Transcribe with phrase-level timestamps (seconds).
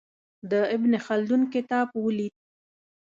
[0.51, 2.33] د ابن خلدون کتاب ولید.